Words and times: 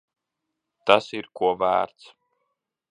Tas 0.91 1.11
ir 1.19 1.29
ko 1.41 1.53
vērts. 1.63 2.13